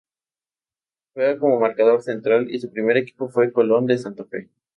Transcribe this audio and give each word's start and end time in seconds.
Juega 1.13 1.37
como 1.37 1.59
marcador 1.59 2.01
central 2.01 2.47
y 2.49 2.57
su 2.57 2.71
primer 2.71 2.97
equipo 2.97 3.29
fue 3.29 3.51
Colón 3.53 3.85
de 3.85 3.99
Santa 3.99 4.25
Fe. 4.25 4.49